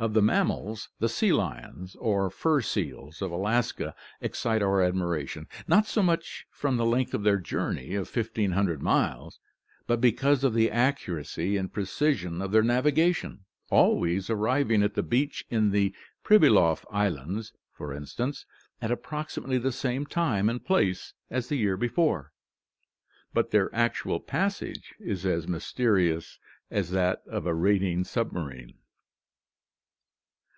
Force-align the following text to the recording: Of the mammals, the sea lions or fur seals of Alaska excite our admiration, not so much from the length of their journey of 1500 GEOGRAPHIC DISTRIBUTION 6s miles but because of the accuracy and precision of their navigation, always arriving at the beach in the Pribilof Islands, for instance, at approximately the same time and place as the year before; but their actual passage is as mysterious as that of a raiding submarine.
Of 0.00 0.14
the 0.14 0.22
mammals, 0.22 0.90
the 1.00 1.08
sea 1.08 1.32
lions 1.32 1.96
or 1.96 2.30
fur 2.30 2.60
seals 2.60 3.20
of 3.20 3.32
Alaska 3.32 3.96
excite 4.20 4.62
our 4.62 4.80
admiration, 4.80 5.48
not 5.66 5.88
so 5.88 6.04
much 6.04 6.46
from 6.52 6.76
the 6.76 6.86
length 6.86 7.14
of 7.14 7.24
their 7.24 7.36
journey 7.38 7.96
of 7.96 8.08
1500 8.14 8.78
GEOGRAPHIC 8.78 8.78
DISTRIBUTION 8.78 8.80
6s 8.80 8.84
miles 8.84 9.40
but 9.88 10.00
because 10.00 10.44
of 10.44 10.54
the 10.54 10.70
accuracy 10.70 11.56
and 11.56 11.72
precision 11.72 12.40
of 12.40 12.52
their 12.52 12.62
navigation, 12.62 13.40
always 13.70 14.30
arriving 14.30 14.84
at 14.84 14.94
the 14.94 15.02
beach 15.02 15.44
in 15.50 15.72
the 15.72 15.92
Pribilof 16.22 16.84
Islands, 16.92 17.52
for 17.72 17.92
instance, 17.92 18.46
at 18.80 18.92
approximately 18.92 19.58
the 19.58 19.72
same 19.72 20.06
time 20.06 20.48
and 20.48 20.64
place 20.64 21.12
as 21.28 21.48
the 21.48 21.56
year 21.56 21.76
before; 21.76 22.30
but 23.34 23.50
their 23.50 23.68
actual 23.74 24.20
passage 24.20 24.94
is 25.00 25.26
as 25.26 25.48
mysterious 25.48 26.38
as 26.70 26.90
that 26.92 27.24
of 27.26 27.46
a 27.46 27.52
raiding 27.54 28.04
submarine. 28.04 28.74